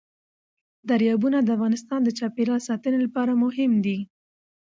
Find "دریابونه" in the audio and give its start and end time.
0.89-1.37